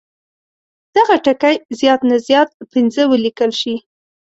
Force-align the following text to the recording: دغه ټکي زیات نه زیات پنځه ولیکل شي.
دغه 0.95 1.15
ټکي 1.25 1.55
زیات 1.79 2.01
نه 2.09 2.17
زیات 2.27 2.49
پنځه 2.71 3.01
ولیکل 3.11 3.51
شي. 3.61 3.75